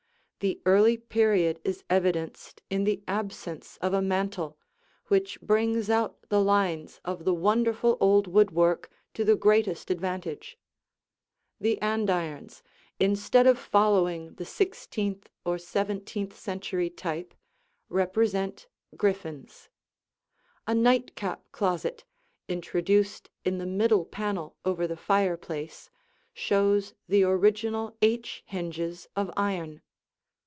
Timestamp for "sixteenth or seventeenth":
14.45-16.35